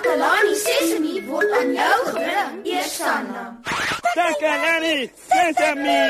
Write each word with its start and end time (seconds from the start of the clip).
Takalani 0.00 0.54
Sesemi 0.56 1.14
word 1.28 1.50
aan 1.52 1.74
jou 1.76 1.96
gebring, 2.08 2.54
Eersanna. 2.64 3.42
Takalani 4.16 5.10
Sesame. 5.28 6.00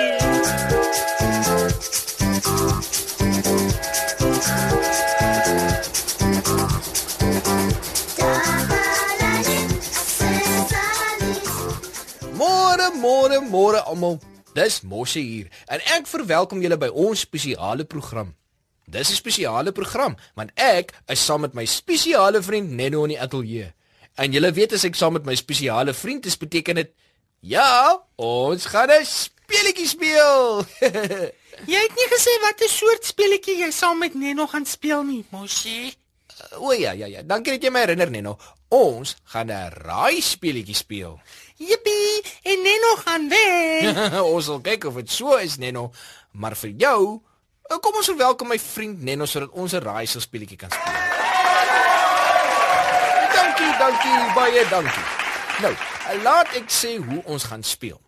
Môre, 12.38 12.94
môre, 12.94 13.40
môre 13.42 13.82
almal. 13.90 14.20
Dis 14.54 14.84
Mosse 14.86 15.18
hier 15.18 15.50
en 15.66 15.82
ek 15.98 16.06
verwelkom 16.06 16.62
julle 16.62 16.78
by 16.78 16.92
ons 16.94 17.26
spesiale 17.26 17.82
program. 17.82 18.36
Dis 18.86 19.10
'n 19.10 19.18
spesiale 19.18 19.74
program 19.74 20.14
want 20.38 20.54
ek 20.54 20.94
is 21.10 21.18
saam 21.26 21.42
met 21.42 21.58
my 21.58 21.66
spesiale 21.66 22.38
vriend 22.38 22.70
Nenno 22.70 23.02
in 23.02 23.18
die 23.18 23.20
ateljee. 23.20 23.74
En 24.20 24.34
julle 24.34 24.50
weet 24.52 24.74
as 24.76 24.84
ek 24.84 24.98
saam 24.98 25.14
met 25.16 25.24
my 25.24 25.34
spesiale 25.38 25.94
vriend 25.96 26.26
is, 26.28 26.36
beteken 26.36 26.76
dit 26.82 26.90
ja, 27.40 27.96
ons 28.20 28.66
gaan 28.68 28.92
'n 28.92 29.04
speletjie 29.08 29.88
speel. 29.88 30.60
Jy 31.72 31.80
het 31.80 31.94
nie 31.96 32.08
gesê 32.12 32.34
watter 32.44 32.68
soort 32.68 33.04
speletjie 33.04 33.56
jy 33.60 33.70
saam 33.72 33.98
met 33.98 34.14
Neno 34.14 34.46
gaan 34.46 34.66
speel 34.66 35.02
nie, 35.04 35.24
Moshi. 35.30 35.92
o 36.56 36.72
ja, 36.72 36.92
ja, 36.92 37.06
ja. 37.06 37.22
Dankie 37.22 37.52
dat 37.52 37.62
jy 37.62 37.70
my 37.70 37.80
herinner, 37.84 38.10
Nenno. 38.10 38.38
Ons 38.68 39.16
gaan 39.24 39.50
'n 39.50 39.72
raai 39.72 40.20
speletjie 40.20 40.74
speel. 40.74 41.20
Jippie, 41.56 42.22
en 42.42 42.62
Neno 42.62 42.96
gaan 43.04 43.28
weg. 43.28 44.12
ons 44.34 44.44
sal 44.44 44.60
kyk 44.60 44.84
of 44.84 44.94
dit 44.94 45.10
so 45.10 45.36
is, 45.36 45.56
Nenno. 45.56 45.92
Maar 46.32 46.56
vir 46.56 46.70
jou, 46.76 47.20
eh, 47.68 47.76
kom 47.80 47.96
ons 47.96 48.06
verwelkom 48.06 48.48
my 48.48 48.58
vriend 48.58 49.02
Nenno 49.02 49.26
sodat 49.26 49.50
ons 49.52 49.72
'n 49.72 49.84
raaisel 49.84 50.20
speletjie 50.20 50.56
kan 50.56 50.70
speel. 50.70 50.99
Dankie, 53.60 53.78
dankie, 53.78 54.32
baie 54.32 54.60
dankie. 54.70 55.02
Nou, 55.60 55.70
laat 56.24 56.54
ek 56.56 56.70
sê 56.72 56.94
hoe 56.96 57.18
ons 57.28 57.44
gaan 57.50 57.60
speel. 57.66 57.98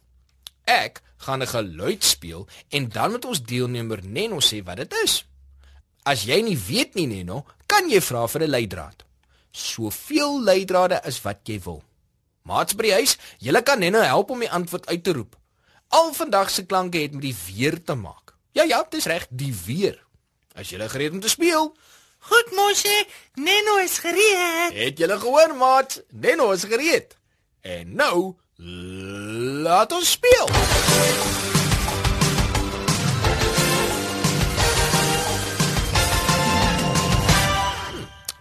Ek 0.65 1.03
gaan 1.21 1.43
'n 1.43 1.47
geluid 1.47 2.05
speel 2.05 2.49
en 2.71 2.89
dan 2.89 3.11
moet 3.11 3.25
ons 3.25 3.43
deelnemer 3.43 4.01
Nenno 4.03 4.41
sê 4.41 4.63
wat 4.65 4.77
dit 4.77 4.93
is. 5.05 5.25
As 6.05 6.25
jy 6.25 6.41
nie 6.41 6.57
weet 6.57 6.95
nie, 6.95 7.07
Nenno, 7.07 7.45
kan 7.67 7.91
jy 7.91 8.01
vra 8.01 8.27
vir 8.29 8.43
'n 8.43 8.51
leidraad. 8.51 9.05
Soveel 9.51 10.43
leidrade 10.43 11.05
as 11.05 11.21
wat 11.21 11.41
jy 11.45 11.61
wil. 11.61 11.83
Maats 12.43 12.75
by 12.75 12.83
die 12.83 12.93
huis, 12.93 13.19
julle 13.39 13.63
kan 13.63 13.79
Nenno 13.79 14.01
help 14.01 14.31
om 14.31 14.41
die 14.41 14.51
antwoord 14.51 14.87
uit 14.87 15.05
te 15.05 15.13
roep. 15.13 15.37
Al 15.89 16.15
vandag 16.15 16.51
se 16.51 16.65
klanke 16.65 16.99
het 16.99 17.13
met 17.13 17.23
die 17.23 17.37
weer 17.47 17.85
te 17.85 17.95
maak. 17.95 18.35
Ja 18.53 18.63
ja, 18.63 18.87
dis 18.91 19.05
reg, 19.05 19.27
die 19.31 19.55
weer. 19.67 20.07
As 20.55 20.71
jy 20.71 20.89
gereed 20.89 21.13
om 21.13 21.21
te 21.21 21.29
speel, 21.29 21.77
Goed, 22.25 22.53
Moshi, 22.53 23.07
Neno 23.35 23.77
is 23.77 23.99
gereed. 23.99 24.73
het 24.73 24.99
jy 24.99 25.09
gehoor, 25.19 25.57
maat? 25.57 26.03
Nenno 26.11 26.53
is 26.53 26.65
gereed. 26.65 27.17
En 27.61 27.95
nou, 27.95 28.35
laat 29.67 29.93
ons 29.93 30.11
speel. 30.11 30.47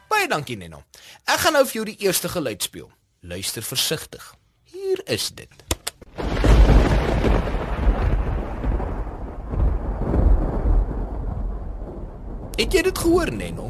Baie 0.08 0.28
dankie, 0.30 0.58
Nenno. 0.58 0.84
Ek 1.26 1.42
gaan 1.42 1.58
nou 1.58 1.66
vir 1.66 1.80
jou 1.82 1.86
die 1.90 1.98
eerste 2.06 2.30
geluid 2.30 2.62
speel. 2.62 2.92
Luister 3.26 3.66
versigtig. 3.66 4.36
Hier 4.70 5.02
is 5.10 5.32
dit. 5.34 5.71
Het 12.72 12.80
jy 12.80 12.84
dit 12.88 13.00
gehoor, 13.04 13.28
Nenno? 13.36 13.66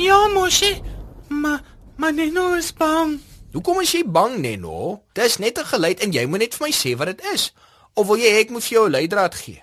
Ja, 0.00 0.16
Moshi, 0.32 0.80
maar 1.28 1.60
maar 1.96 2.14
Neno 2.14 2.54
is 2.56 2.70
bang. 2.72 3.18
Hoekom 3.52 3.82
is 3.82 3.90
jy 3.92 4.00
bang, 4.08 4.38
Nenno? 4.40 5.02
Dis 5.12 5.36
net 5.36 5.58
'n 5.58 5.68
geluid 5.68 6.00
en 6.00 6.12
jy 6.12 6.24
moet 6.24 6.38
net 6.38 6.54
vir 6.54 6.66
my 6.66 6.72
sê 6.72 6.96
wat 6.96 7.06
dit 7.06 7.20
is. 7.34 7.52
Of 7.94 8.06
wil 8.06 8.16
jy 8.16 8.32
ek 8.40 8.50
moet 8.50 8.64
vir 8.64 8.72
jou 8.72 8.86
'n 8.86 8.90
leidraad 8.90 9.34
gee? 9.34 9.62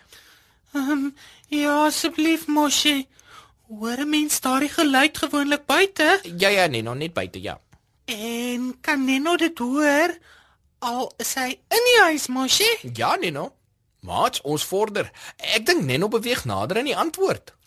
Ehm, 0.74 0.92
um, 0.92 1.16
ja, 1.48 1.86
asseblief, 1.86 2.48
Moshi. 2.48 3.08
Hoor 3.68 3.98
'n 3.98 4.10
mens 4.10 4.40
daardie 4.42 4.70
geluid 4.70 5.18
gewoonlik 5.18 5.66
buite? 5.66 6.20
Ja 6.38 6.50
ja, 6.50 6.68
Nenno, 6.68 6.94
net 6.94 7.14
buite, 7.14 7.42
ja. 7.42 7.60
En 8.06 8.78
kan 8.82 9.06
Neno 9.06 9.36
dit 9.36 9.58
hoor? 9.58 10.18
Al 10.80 11.14
is 11.18 11.34
hy 11.34 11.50
in 11.50 11.84
die 11.90 12.02
huis, 12.02 12.28
Moshi? 12.28 12.78
Ja, 12.94 13.16
Nenno. 13.16 13.54
Maats, 14.02 14.42
ons 14.42 14.64
vorder. 14.64 15.12
Ek 15.38 15.66
dink 15.66 15.82
Nenno 15.82 16.08
beweeg 16.08 16.46
nader 16.46 16.78
aan 16.78 16.86
die 16.86 16.98
antwoord. 16.98 17.58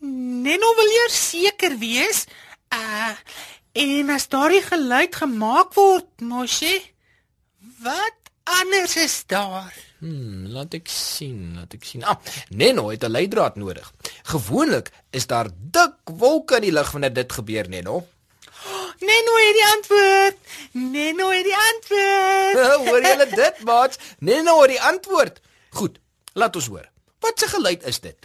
Neno 0.00 0.74
wil 0.74 0.90
eers 1.02 1.18
seker 1.30 1.76
wees. 1.78 2.24
Uh 2.72 3.12
en 3.72 4.08
as 4.10 4.26
daardie 4.26 4.62
geluid 4.66 5.14
gemaak 5.14 5.76
word, 5.76 6.08
Moshi, 6.26 6.80
wat 7.84 8.32
anders 8.58 8.96
is 8.98 9.22
daar? 9.30 9.70
Hmm, 10.00 10.48
laat 10.50 10.74
ek 10.74 10.88
sien, 10.90 11.52
laat 11.54 11.76
ek 11.76 11.84
sien. 11.86 12.02
Ah, 12.02 12.16
Nenno 12.50 12.88
het 12.90 13.04
'n 13.04 13.12
leidraad 13.14 13.56
nodig. 13.56 13.92
Gewoonlik 14.32 14.90
is 15.10 15.26
daar 15.26 15.48
dik 15.54 15.94
wolke 16.04 16.56
in 16.56 16.62
die 16.62 16.72
lug 16.72 16.90
wanneer 16.90 17.12
dit 17.12 17.32
gebeur, 17.32 17.68
Nenno. 17.68 18.06
Neno 19.08 19.34
het 19.44 19.54
die 19.60 19.68
antwoord. 19.76 20.36
Neno 20.72 21.30
het 21.30 21.44
die 21.44 21.60
antwoord. 21.70 22.56
hoor 22.88 23.02
julle 23.10 23.28
dit, 23.34 23.62
maats? 23.64 23.98
Nenno 24.18 24.60
het 24.60 24.70
die 24.70 24.82
antwoord. 24.82 25.40
Goed, 25.70 25.98
laat 26.32 26.56
ons 26.56 26.66
hoor. 26.66 26.90
Wat 27.20 27.38
se 27.38 27.46
geluid 27.46 27.84
is 27.84 28.00
dit? 28.00 28.16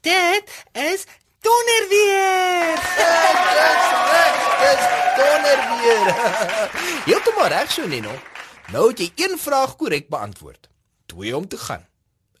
Dit 0.00 0.64
is 0.72 1.04
donderweer. 1.40 2.74
Dis 2.74 3.88
reg, 4.10 4.38
dis 4.62 4.84
donderweer. 5.16 6.06
Heeltemal 7.08 7.46
reg 7.52 7.72
so, 7.72 7.86
Neno. 7.86 8.14
Nou 8.72 8.88
het 8.88 9.02
jy 9.02 9.10
een 9.14 9.38
vraag 9.38 9.76
korrek 9.76 10.08
beantwoord. 10.08 10.68
Twee 11.06 11.36
om 11.36 11.48
te 11.48 11.58
gaan. 11.58 11.84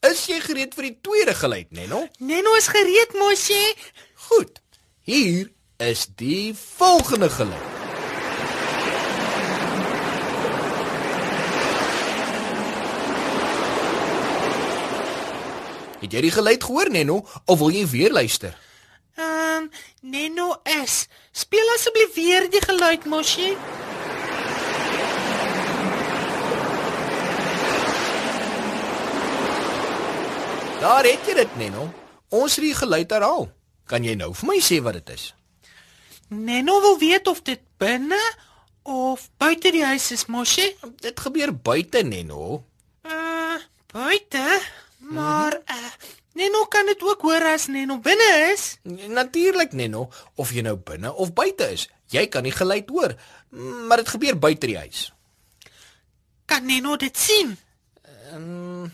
Is 0.00 0.24
jy 0.30 0.38
gereed 0.40 0.72
vir 0.74 0.88
die 0.88 0.96
tweede 1.04 1.34
geluid, 1.36 1.68
Neno? 1.76 2.06
Neno 2.18 2.54
is 2.56 2.70
gereed, 2.72 3.12
Moshi. 3.20 3.74
Goed. 4.30 4.62
Hier 5.04 5.50
is 5.76 6.06
die 6.16 6.54
volgende 6.56 7.28
geluid. 7.30 7.79
Het 16.00 16.12
jy 16.16 16.20
die 16.24 16.32
geluid 16.32 16.64
gehoor, 16.64 16.88
Neno, 16.90 17.20
of 17.44 17.58
wil 17.60 17.72
jy 17.74 17.84
weer 17.88 18.12
luister? 18.12 18.56
Ehm, 19.20 19.66
um, 19.66 19.70
Neno 20.00 20.54
is. 20.82 21.06
Speel 21.32 21.68
asseblief 21.74 22.14
weer 22.14 22.48
die 22.50 22.62
geluid, 22.64 23.04
Moshi. 23.04 23.56
Daar 30.80 31.04
het 31.04 31.26
jy 31.28 31.34
dit, 31.34 31.56
Neno. 31.60 31.90
Ons 32.32 32.56
het 32.56 32.64
die 32.64 32.74
geluid 32.74 33.10
herhaal. 33.12 33.50
Kan 33.84 34.06
jy 34.06 34.14
nou 34.16 34.32
vir 34.32 34.48
my 34.48 34.60
sê 34.64 34.80
wat 34.80 34.96
dit 35.02 35.12
is? 35.18 35.34
Neno 36.30 36.80
wil 36.80 36.96
weet 36.98 37.26
of 37.28 37.42
dit 37.44 37.60
binne 37.76 38.20
of 38.88 39.28
buite 39.36 39.72
die 39.74 39.84
huis 39.84 40.08
is, 40.16 40.24
Moshi. 40.32 40.70
Dit 41.04 41.20
gebeur 41.20 41.52
buite, 41.52 42.00
Neno. 42.06 42.62
Uh, 43.04 43.58
buite? 43.92 44.46
Maar 45.10 45.58
uh, 45.58 45.92
Neno 46.38 46.64
kan 46.70 46.86
dit 46.86 47.02
ook 47.02 47.22
hoor 47.26 47.44
as 47.52 47.66
Neno 47.66 47.98
binne 47.98 48.28
is. 48.52 48.78
Natuurlik, 49.10 49.72
Neno, 49.72 50.06
of 50.38 50.52
jy 50.54 50.62
nou 50.62 50.76
binne 50.76 51.10
of 51.12 51.32
buite 51.34 51.66
is. 51.74 51.88
Jy 52.14 52.28
kan 52.30 52.46
die 52.46 52.54
geluid 52.54 52.88
hoor, 52.90 53.14
maar 53.88 54.02
dit 54.02 54.12
gebeur 54.14 54.38
buite 54.38 54.70
die 54.70 54.78
huis. 54.78 55.08
Kan 56.50 56.66
Neno 56.66 56.96
dit 56.96 57.16
sien? 57.18 57.56
Ehm 58.30 58.88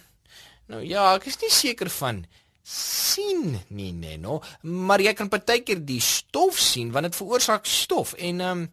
nou 0.67 0.81
ja, 0.83 1.13
ek 1.15 1.29
is 1.31 1.37
nie 1.39 1.53
seker 1.55 1.87
van 1.95 2.25
sien 2.67 3.53
nie, 3.71 3.93
Neno, 3.95 4.41
maar 4.67 4.99
jy 5.05 5.13
kan 5.15 5.31
partykeer 5.31 5.85
die 5.87 6.01
stof 6.03 6.59
sien 6.59 6.91
want 6.91 7.07
dit 7.07 7.19
veroorsaak 7.21 7.69
stof 7.71 8.17
en 8.19 8.43
ehm 8.43 8.65
um, 8.65 8.67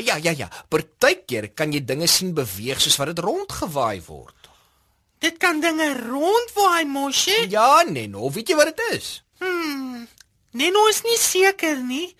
ja, 0.00 0.16
ja, 0.16 0.32
ja, 0.32 0.48
partykeer 0.72 1.50
kan 1.54 1.74
jy 1.74 1.82
dinge 1.84 2.08
sien 2.08 2.32
beweeg 2.34 2.80
soos 2.80 2.96
wat 2.96 3.12
dit 3.12 3.20
rondgewaai 3.22 4.00
word. 4.06 4.32
Dit 5.18 5.36
kan 5.42 5.60
dinge 5.60 5.92
rondwaai, 5.98 6.84
Moshi. 6.84 7.46
Ja, 7.48 7.82
Neno, 7.88 8.30
weet 8.30 8.48
jy 8.48 8.56
wat 8.58 8.72
dit 8.76 8.82
is? 8.98 9.22
Hmm. 9.38 10.08
Neno 10.56 10.86
is 10.88 11.02
nie 11.04 11.18
seker 11.20 11.80
nie, 11.84 12.14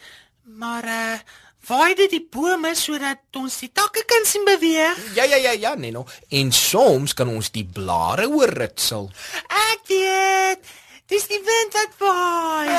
maar 0.45 0.85
uh 0.85 1.19
waai 1.67 1.97
dit 1.99 2.13
die 2.15 2.23
bome 2.31 2.71
sodat 2.79 3.19
ons 3.41 3.57
die 3.59 3.73
takke 3.75 4.05
kan 4.07 4.27
sien 4.29 4.45
beweeg. 4.47 4.99
Ja, 5.17 5.25
ja, 5.27 5.37
ja, 5.37 5.51
ja, 5.51 5.75
Neno. 5.75 6.05
En 6.31 6.53
soms 6.55 7.15
kan 7.19 7.29
ons 7.33 7.51
die 7.51 7.65
blare 7.67 8.29
hoor 8.31 8.53
ritsel. 8.55 9.09
Ek 9.73 9.83
weet. 9.91 10.63
Dis 11.11 11.27
die 11.31 11.39
wind 11.39 11.75
wat 11.75 11.99
waai. 12.03 12.71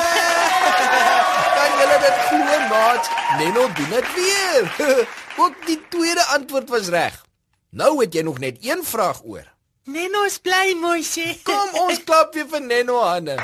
Kan 1.58 1.75
julle 1.80 2.00
dit 2.04 2.18
glo, 2.28 2.58
maat? 2.72 3.12
Neno 3.40 3.68
doen 3.75 3.94
dit 3.96 4.10
weer. 4.18 4.72
Ook 5.44 5.62
die 5.68 5.80
tweede 5.90 6.25
antwoord 6.36 6.69
was 6.69 6.92
reg. 6.92 7.22
Nou 7.72 7.94
het 8.02 8.16
jy 8.16 8.25
nog 8.28 8.40
net 8.44 8.60
een 8.64 8.84
vraag 8.84 9.24
oor. 9.24 9.48
Neno 9.88 10.24
is 10.28 10.38
bly, 10.44 10.74
Moshi. 10.81 11.38
Kom 11.48 11.75
ons 11.88 12.01
klap 12.04 12.34
weer 12.36 12.48
vir 12.51 12.63
Neno 12.66 12.98
hande. 13.06 13.38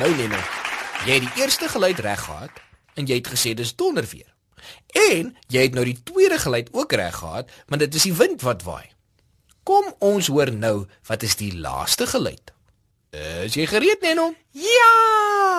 Nou 0.00 0.10
Neno, 0.18 0.40
jy 1.06 1.18
het 1.20 1.24
die 1.28 1.42
eerste 1.44 1.68
geluid 1.72 2.00
reg 2.04 2.24
gehad 2.26 2.58
en 2.98 3.06
jy 3.08 3.20
het 3.20 3.30
gesê 3.32 3.54
dis 3.56 3.70
donder 3.78 4.04
weer. 4.10 4.26
En 5.12 5.30
jy 5.52 5.62
het 5.68 5.76
nou 5.76 5.84
die 5.86 5.96
tweede 6.08 6.38
geluid 6.42 6.68
ook 6.74 6.92
reg 6.98 7.14
gehad, 7.20 7.50
want 7.70 7.84
dit 7.84 7.94
is 7.94 8.06
die 8.08 8.14
wind 8.18 8.42
wat 8.44 8.64
waai. 8.66 8.88
Kom 9.66 9.88
ons 10.04 10.28
hoor 10.32 10.50
nou 10.52 10.86
wat 11.08 11.22
is 11.26 11.36
die 11.38 11.52
laaste 11.54 12.06
geluid. 12.10 12.50
Is 13.46 13.54
jy 13.56 13.64
gereed, 13.70 14.02
Neno? 14.04 14.32
Ja! 14.52 14.90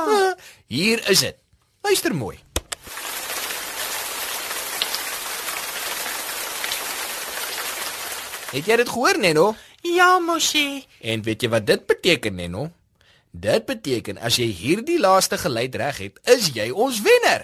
Ah, 0.08 0.34
Hier 0.70 1.02
is 1.10 1.24
dit. 1.26 1.40
Luister 1.88 2.14
mooi. 2.16 2.36
Het 8.48 8.64
jy 8.64 8.76
dit 8.80 8.90
gehoor, 8.90 9.18
Neno? 9.20 9.56
Ja, 9.84 10.20
mosie. 10.24 10.86
En 11.04 11.22
weet 11.22 11.44
jy 11.44 11.50
wat 11.52 11.66
dit 11.68 11.86
beteken, 11.86 12.36
Neno? 12.36 12.70
Dit 13.32 13.66
beteken 13.68 14.18
as 14.24 14.38
jy 14.40 14.48
hierdie 14.56 15.00
laaste 15.04 15.38
geluid 15.38 15.76
reg 15.76 16.00
het, 16.06 16.22
is 16.32 16.54
jy 16.56 16.70
ons 16.72 17.02
wenner. 17.04 17.44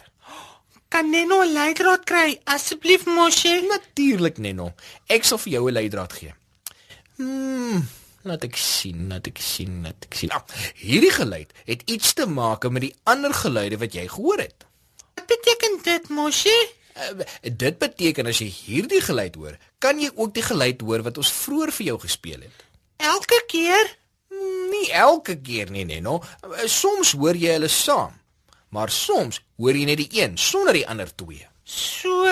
Kan 0.88 1.09
Neno 1.09 1.41
'n 1.44 1.51
leidraad 1.53 2.05
kry 2.05 2.39
asseblief, 2.44 3.05
mosie? 3.05 3.67
Natuurlik, 3.67 4.38
Neno. 4.38 4.73
Ek 5.07 5.23
sal 5.23 5.38
vir 5.38 5.53
jou 5.53 5.67
'n 5.69 5.73
leidraad 5.73 6.13
gee. 6.13 6.33
Hmm, 7.17 7.88
laat 8.21 8.44
ek 8.44 8.56
sien, 8.56 9.09
laat 9.09 9.27
ek 9.27 9.38
sien, 9.38 9.81
laat 9.83 10.06
ek 10.07 10.13
sien. 10.13 10.29
Nou, 10.29 10.41
hierdie 10.75 11.11
geluid 11.11 11.51
het 11.65 11.81
iets 11.85 12.13
te 12.13 12.25
maak 12.25 12.69
met 12.69 12.81
die 12.81 12.95
ander 13.03 13.33
geluide 13.33 13.77
wat 13.77 13.94
jy 13.94 14.07
gehoor 14.07 14.38
het. 14.38 14.65
Wat 15.15 15.25
beteken 15.27 15.79
dit, 15.83 16.09
mosie? 16.09 16.63
Uh, 16.94 17.25
dit 17.44 17.78
beteken 17.81 18.30
as 18.30 18.40
jy 18.44 18.50
hierdie 18.54 19.01
geluid 19.01 19.36
hoor, 19.36 19.57
kan 19.81 20.00
jy 20.00 20.12
ook 20.13 20.34
die 20.36 20.45
geluid 20.45 20.81
hoor 20.86 21.01
wat 21.06 21.18
ons 21.18 21.31
vroeër 21.44 21.72
vir 21.74 21.86
jou 21.88 22.00
gespeel 22.04 22.44
het. 22.45 22.66
Elke 23.01 23.40
keer? 23.50 23.95
Nie 24.74 24.92
elke 24.92 25.36
keer 25.42 25.72
nie, 25.74 25.86
Neno. 25.90 26.19
Uh, 26.44 26.68
Soms 26.69 27.16
hoor 27.18 27.38
jy 27.40 27.56
hulle 27.57 27.69
saam, 27.72 28.13
maar 28.74 28.94
soms 28.94 29.42
hoor 29.57 29.78
jy 29.78 29.88
net 29.90 30.01
die 30.04 30.22
een 30.22 30.38
sonder 30.38 30.78
die 30.78 30.86
ander 30.90 31.10
twee. 31.16 31.48
So, 31.63 32.30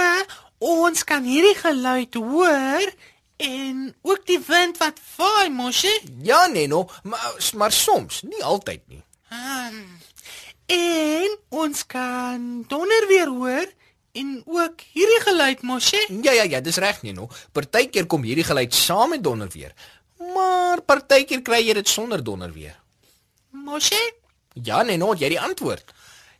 ons 0.61 1.03
kan 1.07 1.25
hierdie 1.25 1.57
geluid 1.57 2.17
hoor 2.21 2.85
en 3.41 3.95
ook 4.05 4.25
die 4.29 4.39
wind 4.45 4.77
wat 4.77 4.99
vaai, 5.15 5.49
mosie? 5.49 5.97
Ja, 6.21 6.45
Neno, 6.47 6.85
maar 7.03 7.33
maar 7.57 7.73
soms, 7.73 8.21
nie 8.21 8.43
altyd 8.45 8.85
nie. 8.87 9.01
Hmm. 9.31 9.97
En 10.71 11.37
ons 11.49 11.85
kan 11.85 12.65
donder 12.67 13.07
weer 13.07 13.27
hoor 13.27 13.65
en 14.13 14.43
ook 14.45 14.83
hierdie 14.93 15.21
geluid, 15.23 15.61
mosie? 15.61 16.01
Ja 16.23 16.31
ja 16.31 16.43
ja, 16.43 16.61
dis 16.61 16.77
reg 16.81 17.01
Neno. 17.01 17.29
Partykeer 17.51 18.05
kom 18.05 18.23
hierdie 18.27 18.45
geluid 18.47 18.73
saam 18.75 19.09
met 19.15 19.23
donderweer. 19.23 19.73
Maar 20.35 20.81
partykeer 20.81 21.41
kry 21.41 21.61
jy 21.65 21.73
dit 21.79 21.87
sonder 21.89 22.23
donderweer. 22.23 22.77
Mosie? 23.51 24.13
Ja 24.53 24.81
Neno, 24.83 25.13
jy 25.15 25.33
die 25.35 25.41
antwoord. 25.41 25.93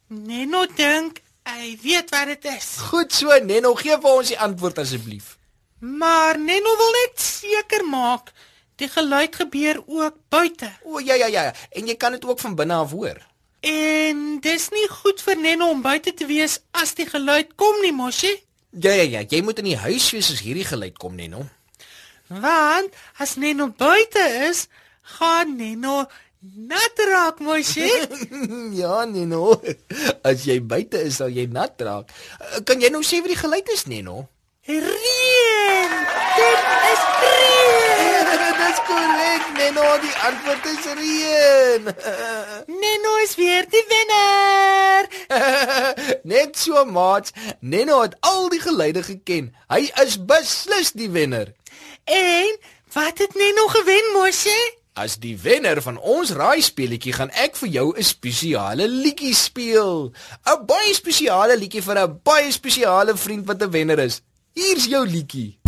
Neno 0.08 0.66
dink 0.76 1.22
hy 1.48 1.74
weet 1.82 2.12
wat 2.14 2.34
dit 2.34 2.48
is. 2.58 2.76
Goed 2.92 3.14
so 3.16 3.36
Neno, 3.44 3.74
gee 3.80 3.98
vir 3.98 4.12
ons 4.12 4.32
die 4.34 4.40
antwoord 4.40 4.84
asseblief. 4.84 5.36
Maar 5.80 6.40
Neno 6.40 6.76
wil 6.78 6.96
net 7.00 7.20
seker 7.24 7.86
maak 7.88 8.34
die 8.82 8.90
geluid 8.90 9.36
gebeur 9.36 9.82
ook 9.86 10.18
buite. 10.30 10.72
O 10.84 11.00
ja 11.00 11.16
ja 11.16 11.28
ja, 11.28 11.50
en 11.72 11.88
jy 11.88 11.96
kan 11.98 12.18
dit 12.18 12.26
ook 12.26 12.40
van 12.40 12.56
binne 12.56 12.74
af 12.82 12.92
hoor. 12.92 13.20
En 13.62 14.40
dis 14.42 14.70
nie 14.74 14.88
goed 14.90 15.22
vir 15.22 15.38
Neno 15.38 15.68
om 15.70 15.82
buite 15.86 16.14
te 16.18 16.26
wees 16.26 16.60
as 16.74 16.96
die 16.98 17.06
geluid 17.06 17.52
kom 17.62 17.78
nie, 17.84 17.94
mosie? 17.94 18.34
Ja 18.72 18.94
ja 18.96 19.04
ja, 19.04 19.22
jy 19.28 19.42
moet 19.46 19.60
in 19.62 19.68
die 19.70 19.78
huis 19.78 20.08
wees 20.16 20.32
as 20.34 20.42
hierdie 20.42 20.66
geluid 20.66 20.98
kom 20.98 21.16
Neno. 21.20 21.44
Want 22.32 22.96
as 23.22 23.36
Neno 23.38 23.68
buite 23.78 24.24
is, 24.50 24.66
gaan 25.20 25.58
Neno 25.60 26.06
nat 26.42 26.98
raak, 27.12 27.38
mosie. 27.46 27.92
ja 28.82 29.04
Neno, 29.06 29.60
as 30.26 30.48
jy 30.48 30.58
buite 30.64 31.04
is 31.06 31.20
sal 31.22 31.30
jy 31.30 31.46
nat 31.52 31.78
raak. 31.86 32.10
Uh, 32.40 32.64
Kan 32.66 32.82
jy 32.82 32.90
nou 32.90 33.04
sê 33.06 33.20
wat 33.22 33.30
die 33.36 33.42
geluid 33.44 33.70
is 33.76 33.86
Neno? 33.92 34.24
Reën! 34.66 35.94
Dit 36.38 36.66
is 36.94 37.06
reën! 37.22 38.32
Dis 38.62 38.80
korrek 38.88 39.48
Neno, 39.58 39.86
die 40.02 40.16
antwoord 40.30 40.68
is 40.72 40.90
reën. 41.02 41.92
Neno 42.72 43.11
is 43.24 43.36
weer 43.36 43.66
die 43.70 43.86
wenner. 43.90 45.08
Net 46.34 46.58
so 46.58 46.86
maat, 46.86 47.32
Neno 47.60 48.02
het 48.02 48.16
al 48.20 48.50
die 48.50 48.62
geluide 48.62 49.04
geken. 49.04 49.52
Hy 49.72 49.88
is 50.04 50.18
beslis 50.26 50.92
die 50.98 51.10
wenner. 51.10 51.54
En 52.04 52.58
wat 52.94 53.18
het 53.18 53.36
Neno 53.36 53.68
gewen, 53.68 54.12
mosie? 54.16 54.80
As 54.94 55.16
die 55.24 55.38
wenner 55.40 55.80
van 55.82 55.98
ons 55.98 56.34
raaispeletjie 56.36 57.14
gaan 57.16 57.32
ek 57.32 57.56
vir 57.56 57.70
jou 57.70 57.88
'n 57.96 58.04
spesiale 58.04 58.88
liedjie 58.88 59.36
speel. 59.36 60.12
'n 60.46 60.66
Baie 60.66 60.94
spesiale 60.94 61.56
liedjie 61.58 61.82
vir 61.82 61.98
'n 62.00 62.20
baie 62.24 62.52
spesiale 62.52 63.16
vriend 63.18 63.48
wat 63.48 63.62
'n 63.62 63.72
wenner 63.72 64.00
is. 64.00 64.22
Hier's 64.54 64.86
jou 64.86 65.08
liedjie. 65.08 65.61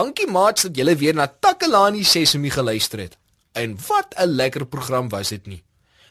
Dankie 0.00 0.30
maats 0.32 0.64
dat 0.64 0.78
julle 0.80 0.94
weer 0.96 1.12
na 1.12 1.26
Takalani 1.28 2.04
Sesemi 2.08 2.48
geluister 2.50 3.02
het. 3.02 3.18
En 3.52 3.76
wat 3.88 4.14
'n 4.16 4.32
lekker 4.40 4.64
program 4.66 5.08
was 5.08 5.28
dit 5.28 5.46
nie. 5.46 5.62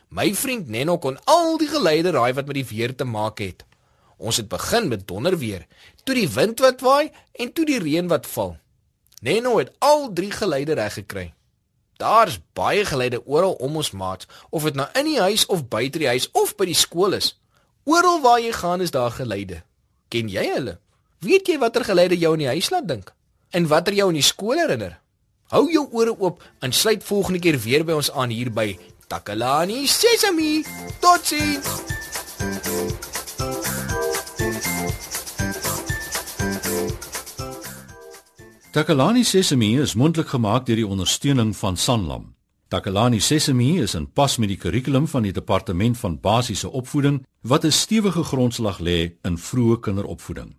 My 0.09 0.35
vriend 0.35 0.67
Nenno 0.67 0.97
kon 0.97 1.17
al 1.23 1.57
die 1.57 1.67
geluide 1.67 2.11
raai 2.11 2.33
wat 2.33 2.45
met 2.45 2.55
die 2.55 2.65
weer 2.65 2.95
te 2.95 3.03
maak 3.03 3.37
het. 3.39 3.65
Ons 4.17 4.37
het 4.37 4.47
begin 4.47 4.87
met 4.87 5.07
donderweer, 5.07 5.65
toe 6.03 6.15
die 6.15 6.29
wind 6.29 6.59
wat 6.59 6.81
waai 6.81 7.11
en 7.31 7.53
toe 7.53 7.65
die 7.65 7.79
reën 7.79 8.07
wat 8.07 8.27
val. 8.27 8.57
Nenno 9.21 9.57
het 9.57 9.71
al 9.79 10.13
drie 10.13 10.31
geluide 10.31 10.73
reg 10.73 10.93
gekry. 10.93 11.33
Daar's 11.97 12.39
baie 12.53 12.85
geluide 12.85 13.25
oral 13.25 13.53
om 13.53 13.75
ons 13.75 13.91
maats, 13.91 14.27
of 14.49 14.63
dit 14.63 14.75
nou 14.75 14.87
in 14.93 15.05
die 15.05 15.19
huis 15.19 15.45
of 15.45 15.67
buite 15.67 15.97
die 15.97 16.07
huis 16.07 16.29
of 16.31 16.55
by 16.55 16.65
die 16.65 16.81
skool 16.85 17.13
is. 17.13 17.39
Oral 17.83 18.21
waar 18.21 18.39
jy 18.39 18.51
gaan 18.51 18.81
is 18.81 18.91
daar 18.91 19.11
geluide. 19.11 19.63
Ken 20.07 20.29
jy 20.29 20.45
hulle? 20.53 20.79
Weet 21.19 21.47
jy 21.47 21.57
watter 21.57 21.83
geluide 21.83 22.17
jou 22.17 22.33
in 22.33 22.39
die 22.39 22.53
huis 22.53 22.69
laat 22.69 22.87
dink? 22.87 23.13
En 23.49 23.67
watter 23.67 23.93
jou 23.93 24.09
in 24.11 24.19
die 24.19 24.25
skool 24.25 24.59
herinner? 24.61 24.99
Hou 25.49 25.63
jou 25.73 25.87
ore 25.97 26.13
oop 26.19 26.43
en 26.61 26.73
sluit 26.73 27.03
volgende 27.03 27.39
keer 27.41 27.57
weer 27.57 27.85
by 27.85 27.95
ons 27.97 28.11
aan 28.13 28.29
hier 28.29 28.51
by 28.53 28.75
Takalani 29.09 29.87
Sesemi. 29.89 30.61
Totsiens. 31.01 31.65
Takalani 38.69 39.23
Sesemi 39.25 39.71
is 39.81 39.95
mondelik 39.97 40.29
gemaak 40.29 40.69
deur 40.69 40.83
die 40.83 40.85
ondersteuning 40.87 41.55
van 41.57 41.77
Sanlam. 41.77 42.35
Takalani 42.69 43.17
Sesemi 43.17 43.79
is 43.81 43.97
in 43.97 44.05
pas 44.13 44.37
met 44.37 44.53
die 44.53 44.59
kurrikulum 44.61 45.09
van 45.09 45.25
die 45.25 45.33
Departement 45.33 45.97
van 45.97 46.19
Basiese 46.21 46.69
Opvoeding 46.69 47.23
wat 47.41 47.65
'n 47.65 47.71
stewige 47.71 48.23
grondslag 48.23 48.77
lê 48.79 49.17
in 49.23 49.37
vroeë 49.37 49.79
kinderopvoeding. 49.79 50.58